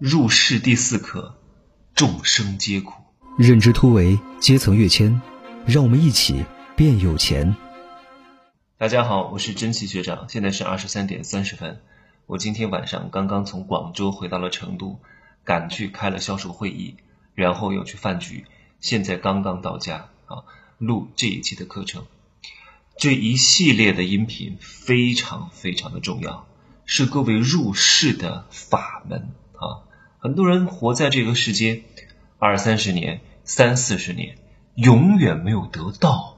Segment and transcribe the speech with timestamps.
[0.00, 1.34] 入世第四课，
[1.94, 2.94] 众生皆苦。
[3.36, 5.20] 认知突围，阶层跃迁，
[5.66, 7.54] 让我们一起变有钱。
[8.78, 11.82] 大家好，我是真奇学长，现在是二十三点三十分。
[12.24, 14.98] 我今天晚上刚刚从广州回到了成都，
[15.44, 16.96] 赶去开了销售会议，
[17.34, 18.46] 然后又去饭局，
[18.80, 20.44] 现在刚刚到家啊，
[20.78, 22.06] 录这一期的课程。
[22.96, 26.46] 这一系列的音频非常非常的重要，
[26.86, 29.84] 是各位入世的法门啊。
[30.22, 31.80] 很多人活在这个世间
[32.38, 34.36] 二三十年、三四十年，
[34.74, 36.36] 永远没有得到，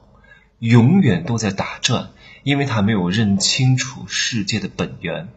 [0.57, 2.11] 永远都在打转，
[2.43, 5.27] 因为他没有认清楚世界的本源。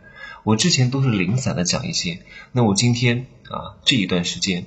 [0.44, 2.22] 我之前都是零散的讲一些，
[2.52, 4.66] 那我今天啊这一段时间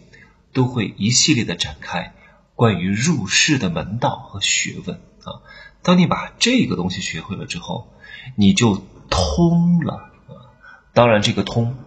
[0.51, 2.13] 都会一系列的展开
[2.55, 5.39] 关于入世的门道和学问啊。
[5.83, 7.93] 当你把这个东西学会了之后，
[8.35, 10.51] 你就通了啊。
[10.93, 11.77] 当然，这个通。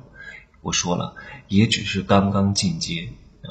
[0.62, 1.14] 我说了，
[1.48, 3.08] 也只是刚刚进阶
[3.42, 3.50] 啊，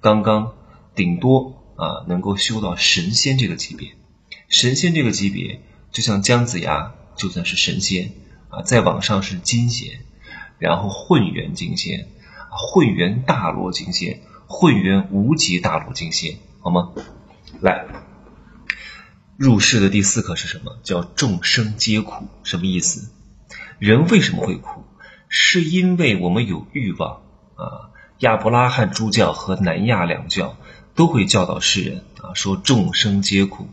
[0.00, 0.52] 刚刚
[0.94, 3.96] 顶多啊能够修到神仙这个级别。
[4.48, 8.12] 神仙这个级别，就像姜子牙就算是神仙
[8.48, 10.00] 啊，再往上是金仙，
[10.58, 12.08] 然后混元金仙，
[12.50, 16.92] 混元大罗金仙，混元无极大罗金仙，好吗？
[17.60, 17.86] 来，
[19.36, 20.78] 入世的第四课是什么？
[20.82, 23.12] 叫众生皆苦，什么意思？
[23.78, 24.84] 人为什么会苦？
[25.32, 27.22] 是因为我们有欲望
[27.54, 27.94] 啊！
[28.18, 30.56] 亚伯拉罕诸教和南亚两教
[30.96, 33.68] 都会教导世人啊，说众生皆苦，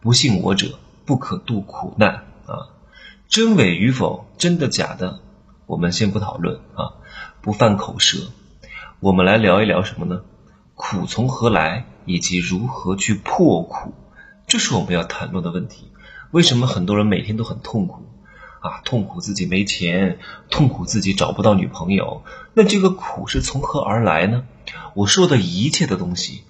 [0.00, 2.70] 不信我者不可度苦难啊！
[3.28, 5.20] 真伪与否，真的假的，
[5.66, 6.94] 我们先不讨论啊，
[7.42, 8.30] 不犯口舌。
[9.00, 10.22] 我们来聊一聊什么呢？
[10.76, 13.94] 苦从何来，以及如何去破苦，
[14.46, 15.90] 这是我们要谈论的问题。
[16.30, 18.06] 为什么很多人每天都很痛苦？
[18.60, 20.18] 啊，痛苦自己没钱，
[20.50, 22.22] 痛苦自己找不到女朋友，
[22.54, 24.44] 那这个苦是从何而来呢？
[24.94, 26.44] 我说的一切的东西，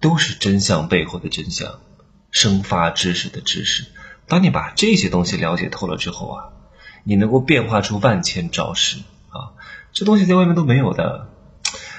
[0.00, 1.80] 都是真相背后的真相，
[2.30, 3.86] 生发知识的知识。
[4.28, 6.48] 当你把这些东西了解透了之后啊，
[7.04, 8.98] 你能够变化出万千招式
[9.30, 9.56] 啊，
[9.92, 11.28] 这东西在外面都没有的，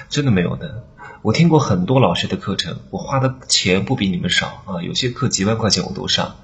[0.08, 0.84] 真的没有的。
[1.22, 6.36] 我听过很多老师的课程，我花的钱不比你们少啊，有些课几万块钱我都上，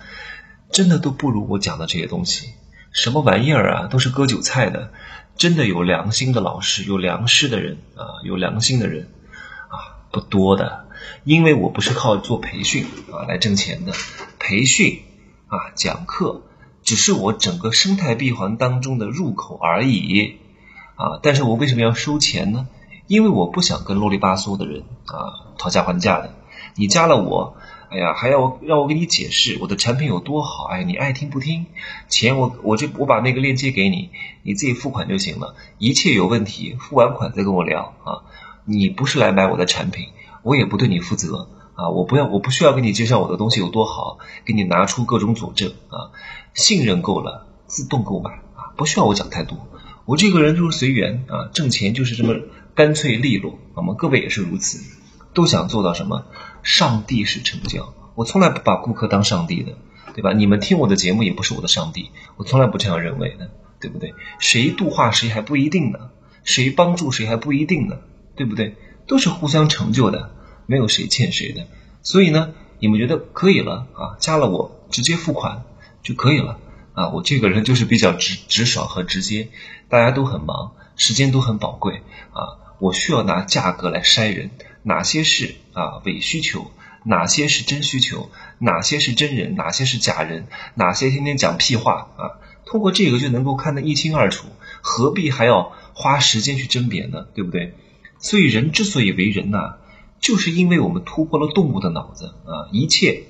[0.72, 2.48] 真的都不如我讲的这些东西。
[2.94, 4.92] 什么玩意儿啊，都是割韭菜的。
[5.36, 9.10] 真的有良心的老师，有良师的人啊，有良心的人
[9.68, 10.86] 啊，不多的。
[11.24, 13.92] 因为我不是靠做培训啊来挣钱的，
[14.38, 15.02] 培训
[15.48, 16.42] 啊讲课
[16.84, 20.38] 只是我整个生态闭环当中的入口而已
[20.94, 21.18] 啊。
[21.20, 22.68] 但是我为什么要收钱呢？
[23.08, 26.32] 因为我不想跟啰里吧嗦的人啊讨价还价的。
[26.76, 27.56] 你加了我。
[27.94, 30.64] 哎呀，还要让我给你解释我的产品有多好？
[30.64, 31.66] 哎，你爱听不听？
[32.08, 34.10] 钱我我这我把那个链接给你，
[34.42, 35.54] 你自己付款就行了。
[35.78, 38.26] 一切有问题，付完款再跟我聊啊！
[38.64, 40.08] 你不是来买我的产品，
[40.42, 41.90] 我也不对你负责啊！
[41.90, 46.10] 我不要，我不需要给你介绍我的东西有多好，给你拿出各种佐证啊！
[46.52, 48.74] 信任够了，自动购买啊！
[48.76, 49.68] 不需要我讲太多，
[50.04, 51.46] 我这个人就是随缘啊！
[51.54, 52.34] 挣钱就是这么
[52.74, 53.94] 干脆利落，我们？
[53.94, 54.80] 各位也是如此。
[55.32, 56.26] 都想做到什么？
[56.64, 57.94] 上帝是成交。
[58.16, 59.76] 我从来不把顾客当上帝的，
[60.14, 60.32] 对吧？
[60.32, 64.14] 你们听我的节目也不是我的上帝，我从来不这样认为的，对不对？
[64.38, 66.10] 谁度化谁还不一定呢，
[66.42, 67.98] 谁帮助谁还不一定呢，
[68.34, 68.76] 对不对？
[69.06, 70.30] 都是互相成就的，
[70.66, 71.66] 没有谁欠谁的。
[72.02, 74.16] 所以呢，你们觉得可以了啊？
[74.18, 75.64] 加了我直接付款
[76.02, 76.58] 就可以了
[76.94, 77.10] 啊？
[77.10, 79.48] 我这个人就是比较直直爽和直接，
[79.88, 82.62] 大家都很忙，时间都很宝贵啊。
[82.78, 84.50] 我需要拿价格来筛人，
[84.84, 86.70] 哪些是啊伪需求，
[87.04, 92.38] 哪些是真需求，哪些是真人，哪些是假人，哪些天天讲屁话啊？
[92.66, 94.46] 通过这个就能够看得一清二楚，
[94.82, 97.26] 何必还要花时间去甄别呢？
[97.34, 97.74] 对不对？
[98.18, 99.76] 所以人之所以为人呐，
[100.20, 102.68] 就是因为我们突破了动物的脑子啊！
[102.72, 103.24] 一切，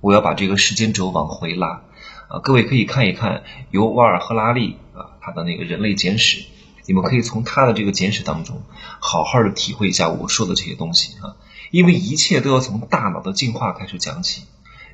[0.00, 1.82] 我要把这个时间轴往回拉
[2.28, 2.38] 啊！
[2.42, 6.44] 各位可以看一看由瓦尔赫拉利啊他的那个人类简史。
[6.86, 8.62] 你们可以从他的这个简史当中，
[9.00, 11.36] 好好的体会一下我说的这些东西啊，
[11.70, 14.44] 因为一切都要从大脑的进化开始讲起。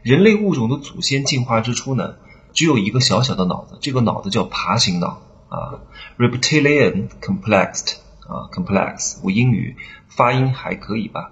[0.03, 2.15] 人类物种的祖先进化之初呢，
[2.53, 5.79] 只有一个小小的脑子，这个脑子叫爬行脑啊
[6.19, 7.95] ，reptilian complex
[8.27, 9.77] 啊，complex，我英语
[10.09, 11.31] 发音还可以吧？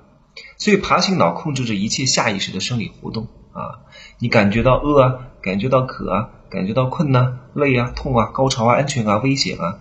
[0.57, 3.81] 所以爬行脑控制着一切下意识的生理活动啊，
[4.19, 9.79] 你感觉到饿啊，感觉到渴啊，感觉到困呐，累啊，痛啊，高潮啊，安全啊，危险啊。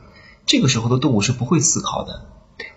[0.50, 2.26] 这个时候的动物是不会思考的，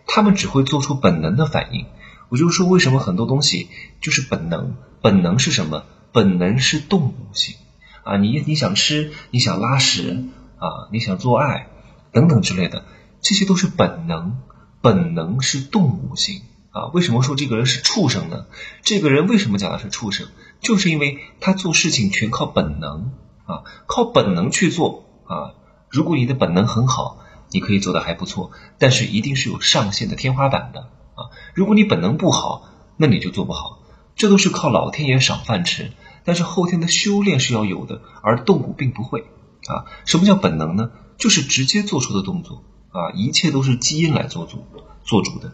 [0.07, 1.87] 它们只会做出本能的反应。
[2.29, 3.71] 我就说，为什么很多东西
[4.03, 4.75] 就是本能？
[5.01, 5.85] 本能是什么？
[6.13, 7.57] 本能是动物性
[8.05, 8.19] 啊！
[8.19, 10.29] 你你想吃，你想拉屎
[10.59, 11.69] 啊，你想做爱
[12.13, 12.85] 等等之类的，
[13.23, 14.37] 这些都是本能。
[14.83, 16.43] 本能是动物性
[16.73, 16.89] 啊。
[16.93, 18.45] 为什么说这个人是畜生呢？
[18.83, 20.29] 这个人为什么讲的是畜生？
[20.61, 23.13] 就是因为他做事情全靠本能
[23.47, 25.57] 啊，靠本能去做啊。
[25.89, 27.19] 如果你的本能很好，
[27.53, 30.81] 你可以做的还不错，但是一定是有上限的天花板的
[31.15, 31.31] 啊。
[31.55, 33.81] 如果你本能不好，那你就做不好。
[34.15, 35.93] 这都是靠老天爷赏饭吃，
[36.25, 39.25] 但是后天的修炼是要有的，而动物并不会
[39.67, 39.87] 啊。
[40.05, 40.91] 什么叫本能呢？
[41.19, 44.65] 就是直接做出的动作啊，一切都是基因来做主
[45.05, 45.53] 做主的。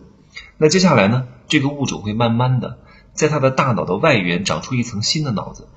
[0.56, 2.78] 那接下来呢，这个物种会慢慢的
[3.12, 5.68] 在它的大脑的外缘长出一层新的脑子，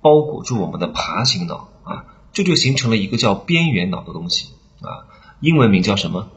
[0.00, 4.50] 包裹住我们的爬行脑啊，这就形成了一个叫边缘脑的东西
[4.80, 5.09] 啊，
[5.40, 6.30] 英文名叫什么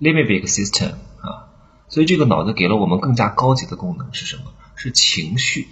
[0.00, 1.48] ？limbic system 啊。
[1.88, 4.52] 所以这个脑子给了我们更加高级的功能是什么？
[4.76, 5.68] 是情绪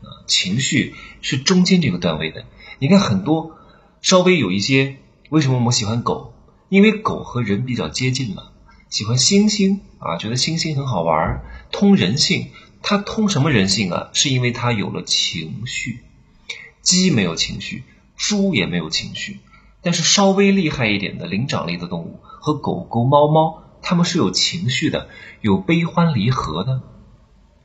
[0.00, 2.44] 啊，情绪是中间这个段位的。
[2.78, 3.56] 你看很多
[4.00, 4.96] 稍微有一些，
[5.28, 6.34] 为什么我们喜欢狗？
[6.68, 8.44] 因为狗和人比较接近嘛。
[8.88, 12.48] 喜欢猩猩啊，觉得猩猩很好玩，通人性。
[12.80, 14.08] 它通什么人性啊？
[14.12, 16.00] 是因为它有了情绪。
[16.80, 17.84] 鸡没有情绪，
[18.16, 19.40] 猪也没有情绪，
[19.82, 23.64] 但是稍微厉害一点的灵长类的动物和狗狗、猫猫。
[23.80, 25.08] 它们是有情绪的，
[25.40, 26.82] 有悲欢离合的，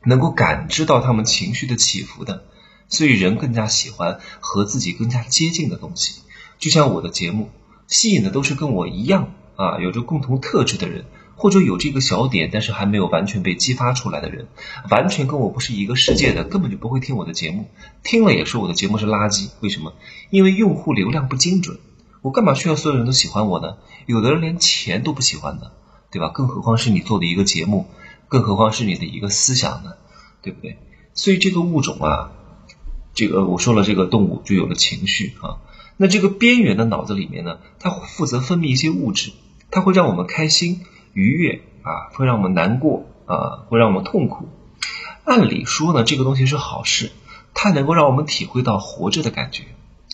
[0.04, 2.44] 能够感知到他们情绪的起伏的，
[2.88, 6.22] 所以人更加喜欢和自己更加接近的东西。
[6.60, 7.50] 就像我的节目，
[7.88, 14.46] 吸引的都是跟我一样啊，有着共同特质的人，或者有这个小点，但是还没有完全被激发出来的人，
[14.90, 17.68] 完全跟我不是一个世界的，根本就不会听我的节目，
[18.04, 19.50] 听了也说我的节目是垃圾。
[19.60, 19.94] 为什么？
[20.30, 21.80] 因为用户流量不精准。
[22.24, 23.76] 我干嘛需要所有人都喜欢我呢？
[24.06, 25.72] 有的人连钱都不喜欢的。
[26.10, 26.28] 对吧？
[26.28, 27.86] 更何况是你做的一个节目，
[28.28, 29.94] 更何况是你的一个思想呢？
[30.42, 30.78] 对不对？
[31.12, 32.30] 所以这个物种啊，
[33.14, 35.58] 这个我说了，这个动物就有了情绪啊。
[35.96, 39.32] 那这个边缘的脑子里面呢，它负责分泌一些物质，
[39.72, 40.82] 它会让我们开心、
[41.14, 44.48] 愉悦啊，会让我们难过啊，会让我们痛苦。
[45.24, 47.10] 按理说呢，这个东西是好事，
[47.54, 49.64] 它能够让我们体会到活着的感觉。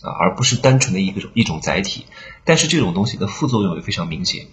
[0.03, 2.05] 啊，而不是单纯的一个一种载体，
[2.43, 4.47] 但是这种东西的副作用也非常明显，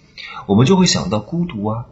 [0.45, 1.85] 我们就会想到孤独啊，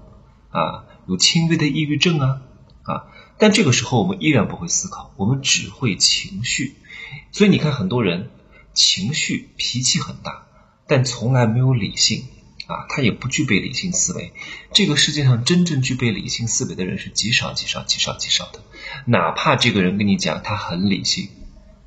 [0.51, 2.41] 啊，有轻微的抑郁症啊，
[2.83, 3.07] 啊，
[3.39, 6.75] 但这个时候我们依然不会思考，我们只会情绪，
[7.31, 8.29] 所以你看很多人
[8.73, 10.45] 情绪脾气很大，
[10.87, 12.25] 但从来没有理性
[12.67, 14.33] 啊，他也不具备理性思维，
[14.71, 18.59] 这个世界上真正具备理性思维的人是极少极少极少极少的，
[19.05, 21.29] 哪怕这个人跟你讲他很理性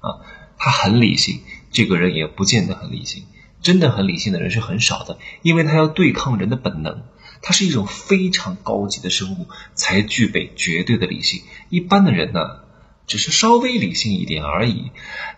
[0.01, 0.19] 啊，
[0.59, 1.43] 他很理性。
[1.71, 3.25] 这个人也不见得很理性，
[3.63, 7.03] 真的很理性的人是很少的，因为他要对抗人的本能，
[7.43, 11.43] 他是一种非常高级的生物，才具备绝对的理性。
[11.69, 12.61] 一般的人呢，
[13.07, 14.91] 只是稍微理性一点而已，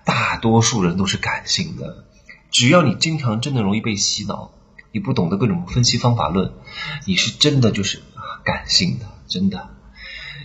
[0.04, 2.06] 大多数人都是感性的。
[2.50, 4.52] 只要你经常真的容易被洗脑，
[4.92, 6.52] 你不懂得各种分析方法论，
[7.06, 8.00] 你是真的就是
[8.44, 9.71] 感性的，真的。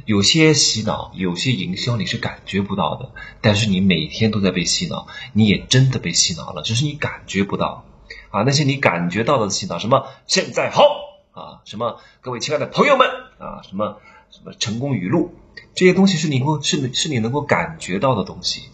[0.08, 3.12] 有些洗脑，有些营销，你是感觉不到的。
[3.42, 7.84] 但是你每天都在被洗脑，你也真的被洗脑了，只是你感觉不到。
[8.30, 10.86] 啊，那些你感觉到的洗脑，什么现在好
[11.34, 13.06] 啊，什么各位亲爱的朋友们
[13.38, 14.00] 啊，什么
[14.32, 15.36] 什么成功语录，
[15.76, 18.70] 这些东西是你能够是是你能够感觉到的东西。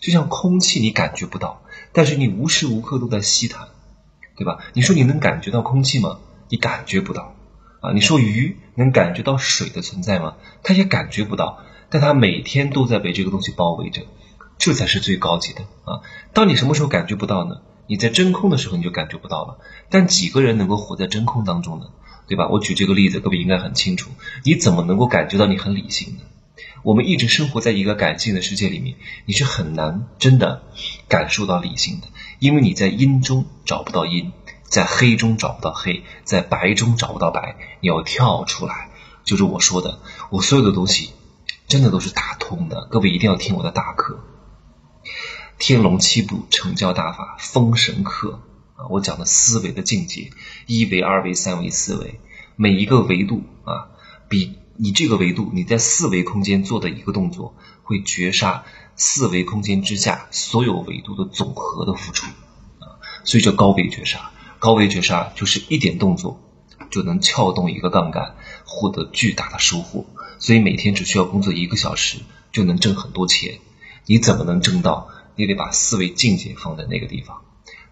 [0.00, 1.60] 就像空气，你感觉不到，
[1.92, 3.68] 但是你无时无刻都在吸它，
[4.36, 4.64] 对吧？
[4.72, 6.18] 你说你能感觉到空气吗？
[6.48, 7.31] 你感觉不到。
[7.82, 10.36] 啊，你说鱼能感觉到水的存在吗？
[10.62, 14.02] 它也感觉不到，但它每天都在被这个东西包围着，
[14.56, 16.00] 这才是最高级的啊！
[16.32, 17.56] 当你什么时候感觉不到呢？
[17.88, 19.58] 你在真空的时候你就感觉不到了。
[19.90, 21.86] 但几个人能够活在真空当中呢？
[22.28, 22.48] 对吧？
[22.48, 24.10] 我举这个例子，各位应该很清楚。
[24.44, 26.20] 你怎么能够感觉到你很理性呢？
[26.84, 28.96] 我们一直生活在一个感性的世界里面，
[29.26, 30.62] 你是很难真的
[31.08, 32.06] 感受到理性的，
[32.38, 34.32] 因为你在阴中找不到阴。
[34.72, 38.88] 在黑中找不到黑，在白中找不到白，你要跳出来。
[39.22, 39.98] 就是我说的，
[40.30, 41.12] 我所有的东西
[41.68, 42.88] 真的都是打通的。
[42.90, 44.24] 各位一定要听我的大课，
[45.58, 48.40] 《天龙七部成交大法封神课》
[48.82, 50.30] 啊，我讲的思维的境界，
[50.66, 52.18] 一维、二维、三维、四维，
[52.56, 53.90] 每一个维度啊，
[54.30, 58.64] 比你这个维度你在四维空间做的一个动作，会绝杀
[58.96, 62.26] 四维空间之下所有维度的总和的付出
[62.78, 64.30] 啊，所以叫高维绝杀。
[64.62, 66.40] 高维绝杀就是一点动作
[66.88, 70.06] 就能撬动一个杠杆，获得巨大的收获。
[70.38, 72.18] 所以每天只需要工作一个小时
[72.52, 73.58] 就能挣很多钱。
[74.06, 75.08] 你怎么能挣到？
[75.34, 77.42] 你得把思维境界放在那个地方。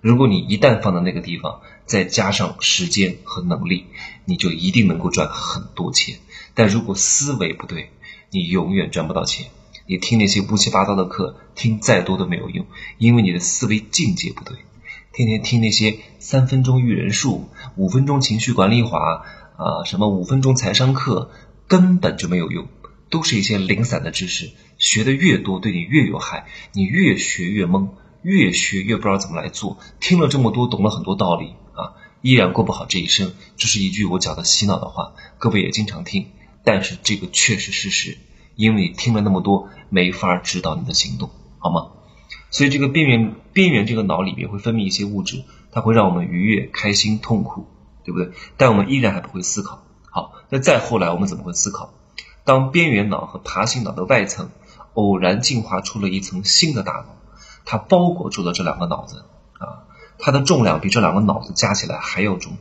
[0.00, 3.86] 如果你一旦放在那个地方，再加上时间和能力，
[4.24, 6.20] 你就一定能够赚很多钱。
[6.54, 7.90] 但如果思维不对，
[8.30, 9.46] 你永远赚不到钱。
[9.86, 12.64] 你听那些乌七八糟的课，听再多都没有用，
[12.96, 14.56] 因为你的思维境界不对。
[15.12, 19.24] 天天听那些三分钟育人术、五分钟情绪管理法
[19.56, 21.32] 啊，什么五分钟财商课
[21.66, 22.68] 根本就没有用，
[23.10, 27.88] 都是一些零散的知识，学的越多对你越有害，你越学越懵，
[28.22, 29.78] 越学越不知道怎么来做。
[29.98, 33.32] 听了这么多，懂了很多道理啊，依然过不好这一生。
[33.56, 36.28] 这是一句我讲的洗脑的话，各位也经常听，
[36.62, 38.16] 但是这个确实事实，
[38.54, 41.99] 因为听了那么多，没法指导你的行动，好吗？
[42.50, 47.66] 所以这个边缘边缘这个脑里面会分泌一些物质，它会让我们愉悦、开心、痛苦，
[48.04, 48.32] 对不对？
[48.56, 49.82] 但我们依然还不会思考。
[50.10, 51.94] 好，那再后来我们怎么会思考？
[52.44, 54.50] 当边缘脑和爬行脑的外层
[54.94, 57.16] 偶然进化出了一层新的大脑，
[57.64, 59.24] 它包裹住了这两个脑子
[59.58, 59.86] 啊，
[60.18, 62.56] 它的重量比这两个脑子加起来还要重。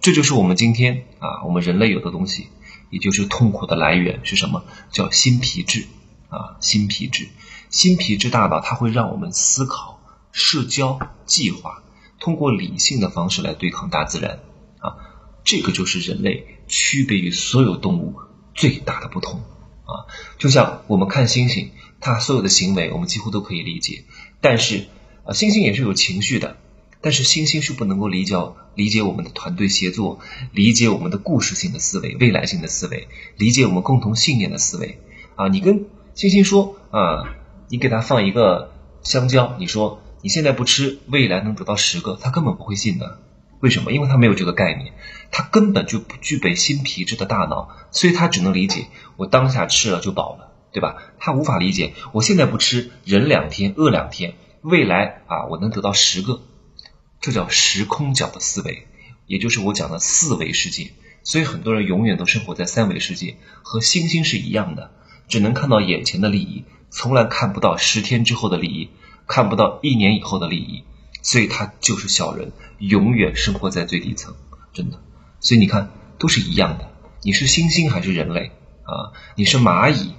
[0.00, 2.48] 这就是我们今天啊，我们人类有的东西，
[2.90, 4.62] 也就是痛苦的来源是什么？
[4.90, 5.86] 叫新皮质
[6.28, 7.26] 啊，新皮质。
[7.74, 10.00] 新皮质大脑，它会让我们思考、
[10.30, 11.82] 社交、计划，
[12.20, 14.38] 通过理性的方式来对抗大自然
[14.78, 14.94] 啊。
[15.42, 18.14] 这个就是人类区别于所有动物
[18.54, 19.40] 最大的不同
[19.86, 20.06] 啊。
[20.38, 24.04] 就像我们看猩猩，它所有的行为我们几乎都可以理解，
[24.40, 24.86] 但是
[25.24, 26.56] 啊，猩猩也是有情绪的，
[27.00, 28.36] 但是猩猩是不能够理解
[28.76, 30.20] 理解我们的团队协作，
[30.52, 35.00] 理解我们的故事性的思维、未来性的思维，理解我们共同信念的思维
[35.34, 35.48] 啊。
[35.48, 37.34] 你跟猩猩说啊。
[37.68, 43.20] 你给他放一个香蕉，你说你现在不吃，未来能得到十个，他根本不会信的。
[43.60, 43.92] 为什么？
[43.92, 44.92] 因为他没有这个概念，
[45.30, 50.96] 他根本就不具备新皮质的大脑，所以他只能理解我当下吃了就饱了，对吧？
[51.18, 56.42] 他无法理解我现在不吃，忍两天，饿两天，未来啊，我能得到十个，
[57.22, 58.86] 这叫时空角的思维，
[59.26, 60.90] 也就是我讲的四维世界。
[61.22, 64.90] 所以很多人永远都生活在三维世界，和猩猩是一样的，
[65.26, 66.66] 只能看到眼前的利益。
[66.94, 68.90] 从来看不到十天之后的利益，
[69.26, 70.84] 看不到一年以后的利益，
[71.22, 74.36] 所以他就是小人，永远生活在最底层，
[74.72, 75.00] 真的。
[75.40, 76.88] 所以你看，都是一样的。
[77.22, 78.52] 你是猩猩还是人类
[78.84, 79.10] 啊？
[79.34, 80.14] 你是蚂蚁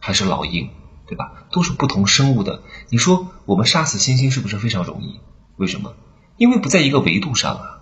[0.00, 0.68] 还是老鹰，
[1.06, 1.46] 对吧？
[1.50, 2.60] 都是不同生物的。
[2.90, 5.20] 你说我们杀死猩猩是不是非常容易？
[5.56, 5.94] 为什么？
[6.36, 7.80] 因为不在一个维度上啊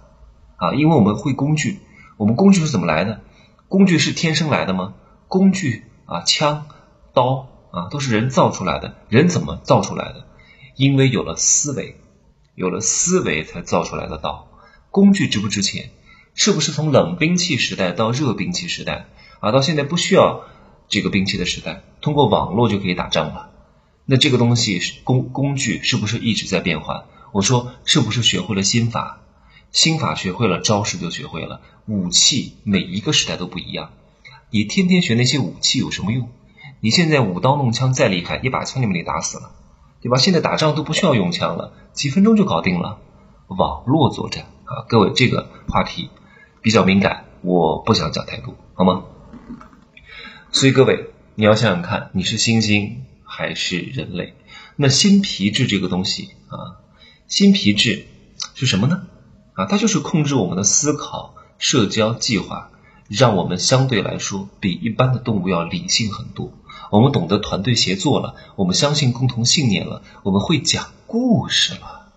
[0.57, 0.75] 啊！
[0.75, 1.81] 因为我们会工具，
[2.17, 3.23] 我们工具是怎么来的？
[3.67, 4.95] 工具是天生来的吗？
[5.27, 6.67] 工具啊，枪、
[7.13, 7.49] 刀。
[7.77, 8.95] 啊，都是人造出来的。
[9.11, 10.27] 人怎么造出来的？
[10.77, 11.97] 因为有了思维，
[12.55, 14.49] 有了思维才造出来的刀。
[14.91, 15.91] 工具值不值钱？
[16.35, 19.07] 是不是从冷兵器时代到热兵器时代
[19.41, 19.53] 啊？
[19.53, 20.45] 到现在不需要
[20.89, 23.51] 这个兵器的时代，通过网络就可以打仗了。
[24.07, 27.05] 那这个东西工工具，是不是一直在变换？
[27.33, 29.21] 我说是不是学会了心法？
[29.71, 31.61] 心法学会了，招式就学会了。
[31.87, 33.91] 武器每一个时代都不一样。
[34.51, 36.31] 你天天学那些武器有什么用？
[36.87, 39.51] 你现在舞刀弄枪再厉害，一把枪就把你打死了，
[40.01, 40.19] 对吧？
[40.19, 43.01] 现在打仗都不需要用枪了，几分钟就搞定了。
[43.49, 46.11] 网络作战啊，各位这个话题
[46.63, 49.03] 比较敏感，我不想讲太多，好吗？
[50.53, 54.37] 所以各位你要想想看，你是猩猩还是人类？
[54.77, 56.87] 那新皮质这个东西啊，
[57.27, 58.07] 新皮质
[58.55, 59.09] 是什么呢？
[59.55, 62.71] 啊，它就是控制我们的思考、社交、计划，
[63.09, 66.53] 让我们相对来说比一般的动物要理性很多。
[66.91, 72.13] 我们懂得团队协作了，我们相信共同信念了，我们会讲故事了。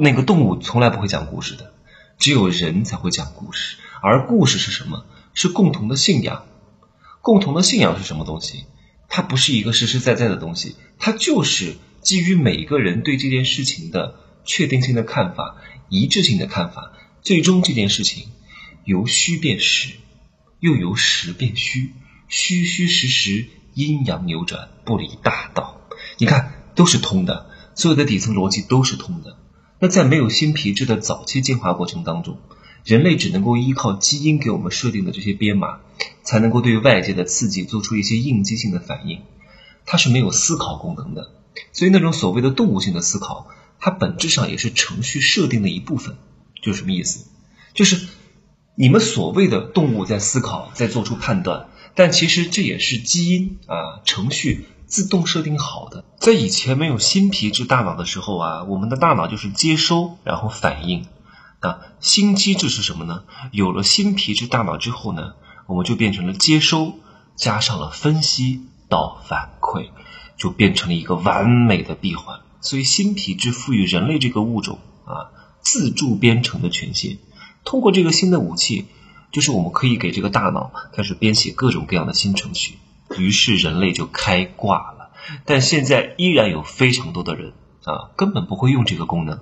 [0.00, 1.72] 那个动物从来不会讲故事的，
[2.18, 3.76] 只有人才会讲故事。
[4.02, 5.04] 而故事是什么？
[5.32, 6.46] 是共同的信仰。
[7.22, 8.64] 共同的信仰是什么东西？
[9.08, 15.56] 它不是一个实实在在的东西，它就是基于每个人对这件事情的确定性的看法、
[15.88, 18.28] 一致性的看法，最终这件事情
[18.84, 19.94] 由虚变实，
[20.60, 21.92] 又由实变虚。
[22.28, 25.80] 虚虚实实，阴阳扭转，不离大道。
[26.18, 29.36] 你看，都是通的，所有的底层逻辑都是通的。
[29.78, 32.38] 那在没有新皮质的早期进化过程当中，
[32.84, 35.80] 人类只能够依靠基因给我们设定的这些编码，
[36.22, 39.22] 才能够对外界的刺激做出一些应激性的反应。
[39.84, 41.30] 它是没有思考功能的，
[41.72, 46.16] 所以那种所谓的动物性的思考，它本质上也是程序设定的一部分。
[46.62, 47.26] 就什么意思？
[47.74, 48.08] 就是
[48.74, 51.68] 你们所谓的动物在思考，在做出判断。
[51.96, 56.04] 但其实这也是基因啊程序自动设定好的。
[56.20, 61.06] 在以前没有新皮质大脑的时候啊，我们的大脑就是接收然后反应。
[61.62, 63.24] 那新机制是什么呢？
[63.50, 65.32] 有了新皮质大脑之后呢，
[65.66, 66.98] 我们就变成了接收
[67.34, 68.60] 加上了分析
[68.90, 69.88] 到反馈，
[70.36, 72.40] 就变成了一个完美的闭环。
[72.60, 77.16] 所以新皮质赋予人类这个物种啊自助编程的权限，
[77.64, 78.84] 通过这个新的武器。
[79.36, 82.76] 就是我们可以给这个大脑开始编写各种各样的新程序，
[83.18, 85.10] 于是人类就开挂了。
[85.44, 87.52] 但现在依然有非常多的人
[87.84, 89.40] 啊，根本不会用这个功能。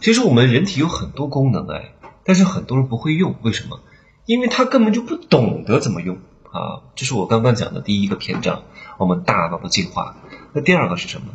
[0.00, 1.92] 其实我们人体有很多功能，哎，
[2.24, 3.78] 但是很多人不会用，为什么？
[4.24, 6.16] 因为他根本就不懂得怎么用
[6.50, 6.82] 啊！
[6.96, 8.64] 这是我刚刚讲的第一个篇章，
[8.98, 10.16] 我们大脑的进化。
[10.54, 11.28] 那第二个是什么？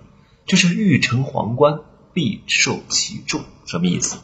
[0.46, 1.80] 就是欲成皇冠，
[2.12, 3.46] 必受其重。
[3.66, 4.20] 什么意思？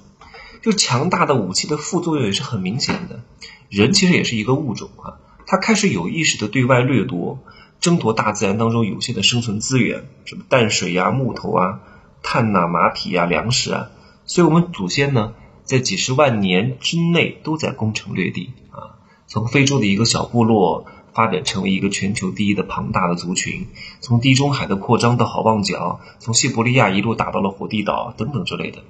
[0.62, 3.22] 就强大的武器的副作用也是很明显的。
[3.70, 7.40] 人其实也是一个物种啊，他开始有意识的对外掠夺，
[7.80, 11.80] 争夺大自然当中有限的生存资源，什么淡水呀、木头啊、
[12.24, 13.90] 碳呐、马匹呀、粮食啊。
[14.26, 15.34] 所以我们祖先呢，
[15.64, 23.68] 在几十万年之内都在攻城略地啊，从非洲的一个小部落发展成为一个全球第一的庞大的族群，
[24.00, 28.84] 从地中海的扩张到好望角，从西伯利亚一路打到了火地岛等等之类的。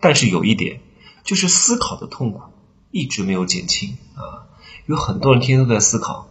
[0.00, 0.80] 但是有一点。
[1.22, 2.40] 就是思考的痛苦
[2.90, 4.46] 一直没有减轻啊！
[4.86, 6.28] 有很多人天天都在思考：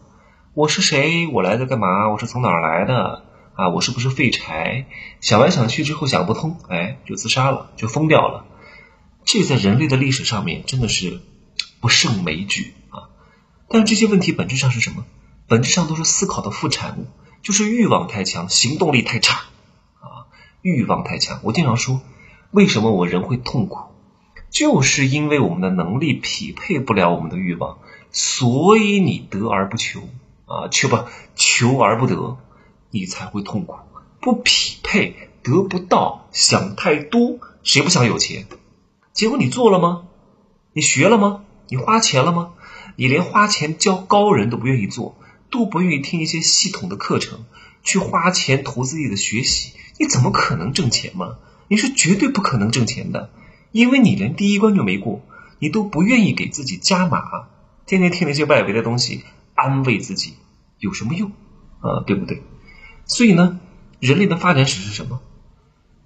[0.53, 1.27] 我是谁？
[1.27, 2.09] 我来这干嘛？
[2.09, 3.23] 我是从哪儿来的？
[3.55, 4.85] 啊，我是不是废柴？
[5.21, 8.45] 想来想去之后想不通，哎，就自杀了，就疯掉了。
[9.23, 11.21] 这在人类的历史上面真的是
[11.79, 13.09] 不胜枚举啊！
[13.69, 15.05] 但这些问题本质上是什么？
[15.47, 17.07] 本质上都是思考的副产物，
[17.41, 19.43] 就是欲望太强，行动力太差
[19.99, 20.27] 啊！
[20.61, 22.01] 欲望太强，我经常说，
[22.51, 23.79] 为什么我人会痛苦？
[24.50, 27.77] 就是因为我们的能力匹配不了我们的欲望，
[28.12, 30.01] 所以你得而不求
[30.46, 30.98] 啊，求不
[31.36, 32.38] 求而不得，
[32.89, 33.75] 你才会痛苦。
[34.20, 38.48] 不匹配得不到，想太多，谁不想有钱？
[39.13, 40.03] 结果你做了吗？
[40.74, 41.44] 你学了吗？
[41.68, 42.51] 你花钱了吗？
[42.96, 45.15] 你连花钱教高人都不愿意做，
[45.51, 47.46] 都不愿意听一些系统的课程，
[47.84, 51.38] 去花钱投资你的学习，你怎么可能挣钱吗？
[51.68, 53.29] 你是绝对不可能挣钱的。
[53.71, 55.21] 因为你连第一关就没过，
[55.59, 57.47] 你都不愿意给自己加码，
[57.85, 59.23] 天天听那些外围的东西
[59.55, 60.33] 安慰自己，
[60.79, 61.31] 有什么用
[61.81, 62.03] 啊？
[62.05, 62.41] 对不对？
[63.05, 63.59] 所以呢，
[63.99, 65.21] 人类的发展史是什么？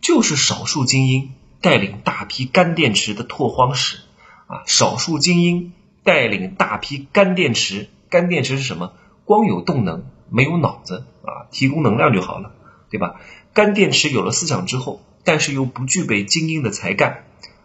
[0.01, 3.99] 就是少数精英带领大批干电池的拓荒史
[4.47, 4.63] 啊！
[4.65, 5.71] 少数精英
[6.03, 8.93] 带领大批干电池，干电池是什么？
[9.23, 12.51] 光有动能没有脑子啊，提供能量就好了，
[12.89, 13.21] 对吧？
[13.53, 17.23] 干电池有了思想之后，但是又不具备精英的才干。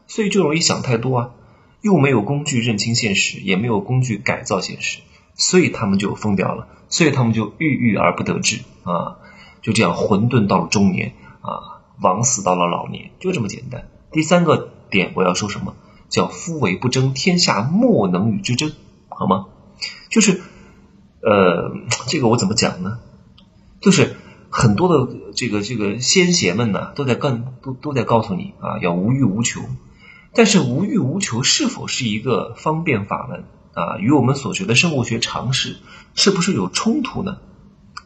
[0.09, 1.31] 所以就容易想太多啊，
[1.81, 4.99] 又没有工具认清现实，也没有工具改造现实，
[5.37, 9.19] 所以他们就疯掉了，所以他们就郁郁而不得志啊，
[9.63, 13.87] 就这样混沌到了中年啊，枉死到了老年，就这么简单。
[14.11, 15.77] 第三个点我要说什么？
[16.09, 18.73] 叫夫为不争，天下莫能与之争，
[19.11, 19.47] 好吗？
[20.09, 20.41] 就是，
[21.21, 22.99] 呃，这个我怎么讲呢？
[23.83, 24.17] 就是
[24.49, 27.31] 很多的这个这个先贤们呢，都在告
[27.63, 29.61] 都都在告诉你啊，要无欲无求。
[30.39, 33.43] 但是无欲无求是否是一个方便法门
[33.75, 33.99] 啊？
[33.99, 35.79] 与我们所学的生物学常识
[36.15, 37.39] 是不是有冲突呢？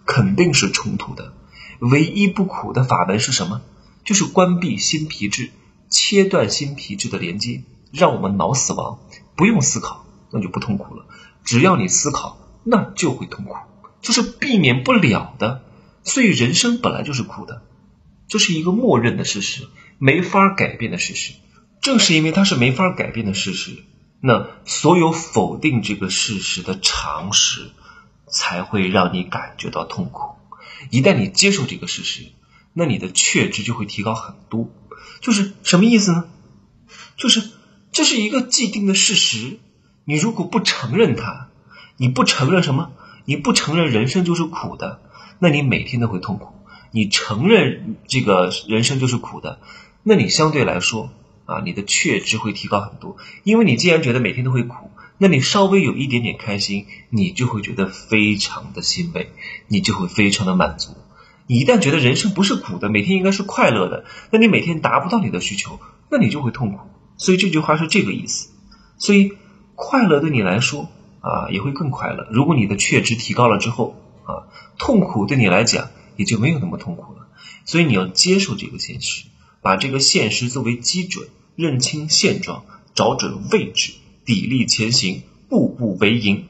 [0.06, 1.34] 肯定是冲突的。
[1.78, 3.60] 唯一不苦的法门是什么？
[4.02, 5.50] 就是关闭新皮质，
[5.90, 9.00] 切断新皮质的连接，让我们脑死亡，
[9.36, 11.04] 不用思考，那就不痛苦了。
[11.44, 13.56] 只要你思考，那就会痛苦，
[14.00, 15.64] 这是避免不了的。
[16.02, 17.60] 所以人生本来就是苦的，
[18.26, 19.68] 这是一个默认的事实，
[19.98, 21.34] 没法改变的事实。
[21.82, 23.84] 正是因为它是没法改变的事实，
[24.20, 27.72] 那所有否定这个事实的常识，
[28.28, 30.36] 才会让你感觉到痛苦。
[30.90, 32.26] 一旦你接受这个事实，
[32.72, 34.70] 那你的确知就会提高很多。
[35.20, 36.24] 就是什么意思呢？
[37.16, 37.42] 就是
[37.90, 39.58] 这是一个既定的事实，
[40.04, 41.48] 你如果不承认它，
[41.96, 42.92] 你不承认什么？
[43.24, 45.00] 你不承认人生就是苦的，
[45.40, 46.54] 那你每天都会痛苦。
[46.92, 49.58] 你承认这个人生就是苦的，
[50.04, 51.10] 那你相对来说。
[51.52, 59.32] 啊，你的确知会提高很多，因为你既然觉得每天都会苦，那你稍微有一点点开心，你就会觉得非常的欣慰，
[59.68, 60.96] 你就会非常的满足。
[61.46, 65.78] 你一旦觉得人生不是苦的，每天应该是快乐的，那你每天达不到你的需求，
[66.10, 66.78] 那你就会痛苦。
[67.18, 68.48] 所以这句话是这个意思。
[68.96, 69.32] 所以
[69.74, 70.88] 快乐对你来说
[71.20, 72.28] 啊，也会更快乐。
[72.32, 77.28] 如果你的确知提高了之后啊，痛苦对你来讲也就没有那么痛苦了。
[77.66, 79.24] 所以你要接受这个现实。
[79.64, 83.92] 把这个现实作为基准，认清现状，找准位置，
[84.24, 86.46] 砥砺前行，步步为营。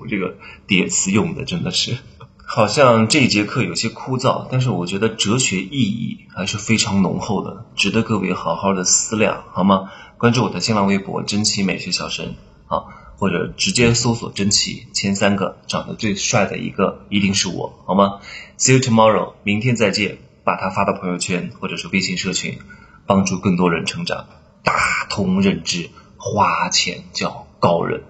[0.00, 1.98] 我这个叠词用的真的是，
[2.36, 9.90] 好像这一节课有些枯燥，但是我觉得哲学意义还是非常浓厚的，值得各位好好的思量，好吗？
[10.18, 12.34] 关注我的新浪微博“真奇美学小神”
[12.68, 12.84] 啊，
[13.16, 18.20] 或者直接搜索“真奇”，前三个长得最帅的一个一定是我，好吗
[18.58, 20.18] ？See you tomorrow，明天再见。
[20.44, 22.58] 把它发到朋友圈或者是微信社群，
[23.06, 24.26] 帮助更多人成长，
[24.62, 28.02] 打通认知，花钱叫高人，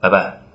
[0.00, 0.47] 拜拜。